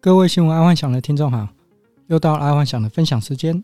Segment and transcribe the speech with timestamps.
[0.00, 1.48] 各位新闻爱幻想的听众好，
[2.06, 3.62] 又到了爱幻想的分享时间。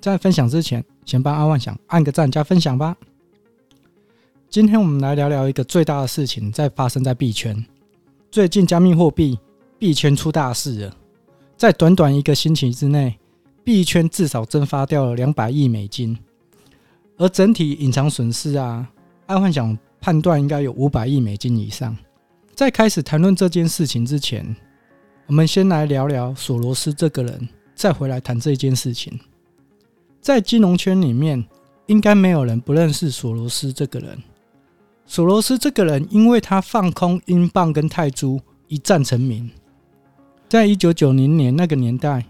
[0.00, 2.96] 在分享之前，先帮爱幻想按个赞加分享吧。
[4.48, 7.62] 今天我们来聊聊一个最大的事情，在发生在币圈。
[8.30, 9.38] 最近加密货币
[9.78, 10.96] 币圈出大事了，
[11.58, 13.18] 在短短一个星期之内，
[13.62, 16.18] 币圈至少蒸发掉了两百亿美金，
[17.18, 18.88] 而整体隐藏损失啊，
[19.26, 21.94] 爱幻想判断应该有五百亿美金以上。
[22.54, 24.56] 在开始谈论这件事情之前，
[25.26, 29.18] 我们先来聊聊索罗斯这个人，再回来谈这件事情。
[30.20, 31.42] 在金融圈里面，
[31.86, 34.22] 应该没有人不认识索罗斯这个人。
[35.06, 39.50] 索罗斯这个人，因为他放空英镑跟泰铢，一战成名。
[40.46, 42.26] 在一九九零年那个年代，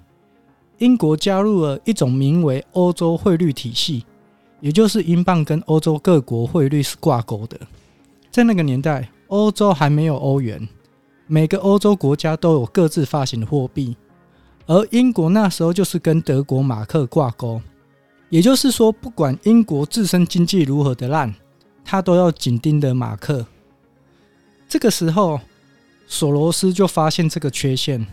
[0.79, 4.04] 英国加入了一种名为欧洲汇率体系，
[4.60, 7.59] 也就是英镑跟欧洲各国汇率是挂钩的。
[8.30, 10.68] 在那个年代，欧洲还没有欧元。
[11.27, 13.96] 每个欧洲国家都有各自发行的货币，
[14.66, 17.62] 而英国那时候就是跟德国马克挂钩，
[18.29, 21.35] 也就是说，不管英国自身经济如何的烂，
[21.85, 23.46] 他都要紧盯着马克。
[24.68, 25.40] 这个时候，
[26.07, 28.07] 索罗斯就发现这个缺陷，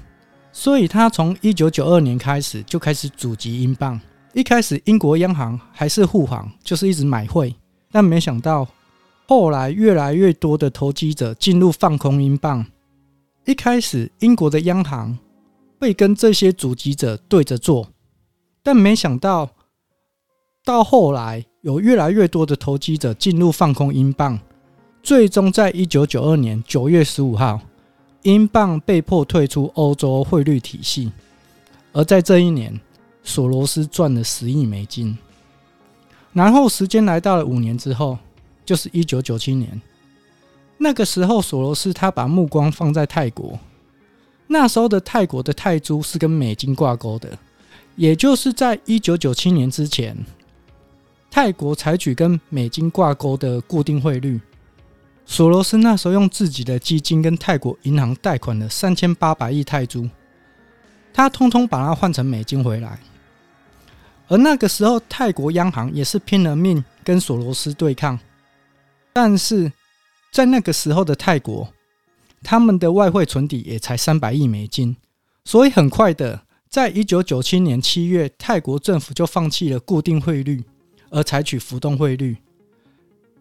[0.54, 4.00] 所以他从一九九二年开始就开始阻击英镑。
[4.34, 7.54] 一开始，英国央行还是护航，就是一直买汇，
[7.92, 8.66] 但没想到
[9.28, 12.66] 后来越来越多的投机者进入放空英镑。
[13.46, 15.18] 一开始，英国的央行
[15.80, 17.88] 会跟这些阻击者对着做，
[18.62, 19.50] 但没想到，
[20.64, 24.40] 到后来有越来越多的投机者进入放空英镑，
[25.02, 27.60] 最终在一九九二年九月十五号，
[28.22, 31.12] 英镑被迫退出欧洲汇率体系。
[31.94, 32.80] 而在这一年，
[33.24, 35.18] 索罗斯赚了十亿美金。
[36.32, 38.18] 然后时间来到了五年之后，
[38.64, 39.82] 就是一九九七年。
[40.84, 43.60] 那个时候，索罗斯他把目光放在泰国。
[44.48, 47.38] 那时候的泰国的泰铢是跟美金挂钩的，
[47.96, 50.18] 也就是在一九九七年之前，
[51.30, 54.42] 泰国采取跟美金挂钩的固定汇率。
[55.24, 60.10] 索罗斯那时候用自己的基金跟泰国银行贷款了三千八百亿泰铢，
[61.14, 62.98] 他通通把它换成美金回来。
[64.28, 68.18] 而那个时候，泰国央行也是拼了命跟索罗斯对抗，
[69.14, 69.72] 但是。
[70.32, 71.68] 在那个时候的泰国，
[72.42, 74.96] 他们的外汇存底也才三百亿美金，
[75.44, 80.64] 所以很快的，在一九九七年七月，泰国政府就放弃了固定汇率，
[81.10, 82.38] 而采取浮动汇率。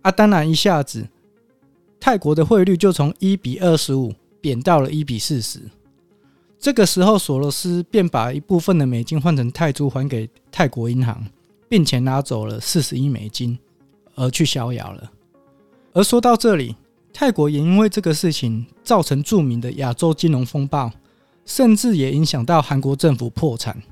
[0.02, 1.08] 啊，当然一下子，
[2.00, 5.60] 泰国的汇率就从一比二十五贬到了一比四十。
[6.58, 11.24] 这个时候，索罗斯便把一部分的美金换成泰铢还给泰国银行，
[11.68, 13.56] 并且拿走了四十亿美金，
[14.16, 15.12] 而去逍遥了。
[15.92, 16.76] 而说到这里，
[17.12, 20.90] 泰国也因为这个事情造成著名的亚洲金融风暴，
[21.44, 23.82] 甚至也影响到韩国政府破产。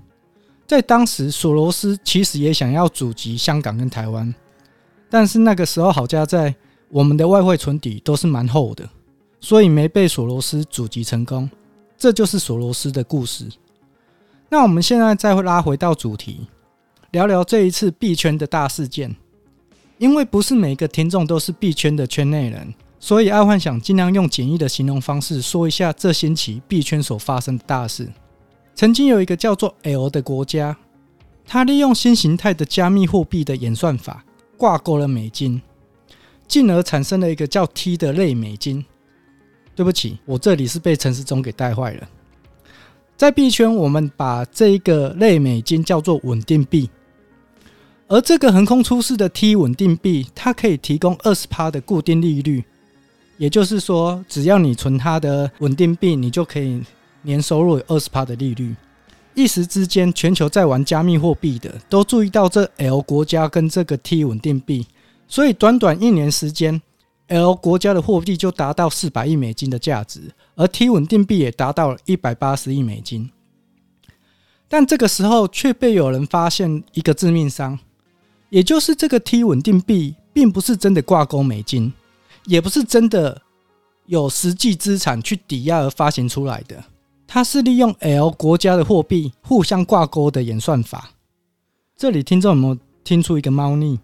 [0.67, 4.33] 在当时，索罗斯其实也想要阻击香港跟台湾，
[5.11, 6.55] 但是那个时候好家在
[6.91, 8.89] 我们的外汇存底都是蛮厚的，
[9.41, 11.51] 所以没被索罗斯阻击成功。
[11.97, 13.49] 这就是索罗斯的故事。
[14.49, 16.47] 那我们现在再拉回到主题，
[17.11, 19.17] 聊聊这一次币圈的大事件。
[19.99, 28.09] 因为不是每个听众都是币圈的圈内人，所以爱幻想尽量用简易的形容方式说一下这星期币圈所发生的大事。
[28.75, 30.77] 曾经有一个叫做 L 的国家，
[31.45, 34.25] 它利用新形态的加密货币的演算法
[34.57, 35.61] 挂钩了美金，
[36.47, 38.85] 进而产生了一个叫 T 的类美金。
[39.75, 42.09] 对不起，我这里是被陈时中给带坏了。
[43.17, 46.89] 在币圈，我们把这一个类美金叫做稳定币。
[48.09, 52.65] 而这个横空出世的 T 稳定币，它可以提供二十趴的固定利率，
[53.37, 56.83] 也就是说，只要你存它的稳定币，你就可以
[57.21, 58.75] 年收入有二十趴的利率。
[59.35, 64.87] 一时之间，全球在玩加密货币的都注意到这 L 国家跟这个 T 稳定币，
[65.29, 66.81] 所以短短一年时间
[67.27, 73.31] ，L 国家的货币就达到四百亿美金的价值，而 T 稳定币也达到了一百八十亿美金。
[74.67, 77.79] 但这个时候，却被有人发现一个致命伤。
[78.51, 81.93] 也就是这个 T 稳定币，并不是真的挂钩美金，
[82.47, 83.43] 也不是真的
[84.07, 86.83] 有实际资产去抵押而发行出来的，
[87.27, 91.11] 它是利用 L 国家的货币互相挂钩的演算法。
[91.97, 93.99] 这里听众有没有听出一个猫腻？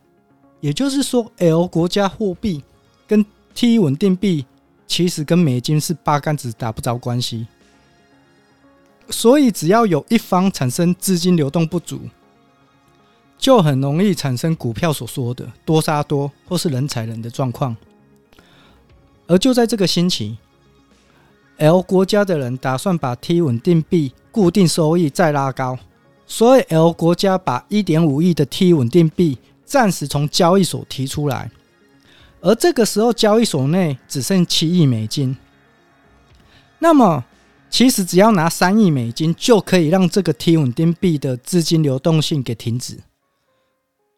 [0.61, 2.63] 也就是说，L 国家货币
[3.07, 3.25] 跟
[3.55, 4.45] T 稳定币
[4.87, 7.47] 其实跟美金是八竿子打不着关系，
[9.09, 12.01] 所以只要有一方产生资金流动不足。
[13.45, 17.77] 就很容易产生股票所说的多杀多或是人踩人的状况，
[19.27, 20.39] 而就在这个星期
[21.59, 25.79] L 国家的人打算把 T 稳定币固定收益再拉高，
[26.27, 31.51] 所以 L 国家把一点五亿的 T 稳定币暂时从交易所提出来，
[32.41, 35.37] 而这个时候交易所内只剩七亿美金。
[36.79, 37.23] 那么，
[37.69, 43.01] 其实只要拿三亿美金就可以让这个 T 稳定币的资金流动性给停止。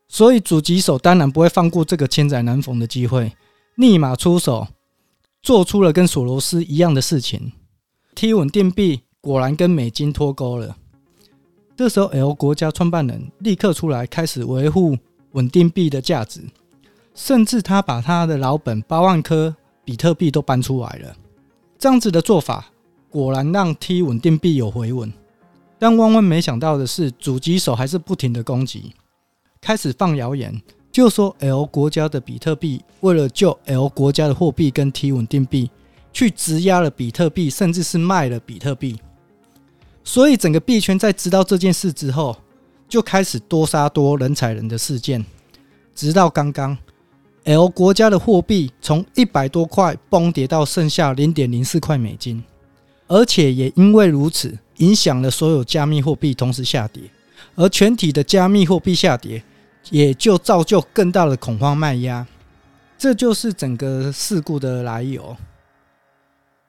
[0.09, 3.33] 所以主机手当然不会放过这个千载难逢的机会，
[3.75, 4.69] 立马出手，
[5.43, 7.53] 做出了跟索罗斯一样的事情。
[8.15, 10.77] T 稳定币果然跟美金脱钩了。
[11.77, 14.97] 这时候，L 国家创办人立刻出来开始维护
[15.33, 16.41] 稳定币的价值，
[17.15, 19.55] 甚至他把他的老本八万颗
[19.85, 21.15] 比特币都搬出来了。
[21.79, 22.73] 这样子的做法
[23.11, 25.13] 果然让 T 稳定币有回稳，
[25.79, 28.95] 但万万没想到的是，主机手还是不停的攻击。
[29.67, 35.69] 开始放谣言，就说 L 国家的比特币为了救 L 国家的货币跟 T 稳定币，
[36.13, 38.97] 去质押了比特币，甚至是卖了比特币。
[40.05, 42.37] 所以整个币圈在知道这件事之后，
[42.89, 45.27] 就开始多杀多人踩人的事件。
[45.97, 46.79] 直到刚刚
[47.43, 52.41] ，L 国家的货币从一百多块崩跌到剩下零点零四块美金，
[53.09, 57.03] 而且也因为如此，影响了所有加密货币同时下跌。
[57.57, 59.43] 而全体的加密货币下跌，
[59.91, 62.27] 也就造就更大的恐慌卖压，
[62.99, 65.37] 这就是整个事故的来由。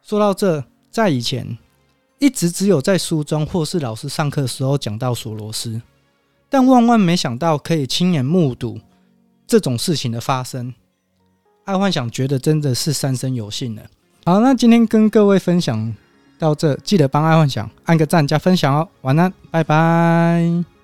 [0.02, 1.58] 说到这，在以前
[2.20, 5.82] 一直只有在书中或是老师上课时候讲到索罗斯，
[6.50, 8.80] 但万万没想到可以亲眼目睹
[9.46, 10.74] 这种事情的发生。
[11.66, 13.84] 爱幻想觉得真的是三生有幸了。
[14.24, 15.94] 好，那今天跟各位分享
[16.40, 18.88] 到这，记得帮爱幻想按个赞加分享哦。
[19.02, 20.77] 晚安，拜拜。